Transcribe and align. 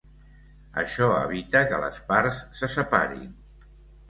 Això 0.83 1.09
evita 1.25 1.61
que 1.73 1.79
les 1.83 2.01
parts 2.09 2.41
se 2.63 2.71
separin. 2.79 3.31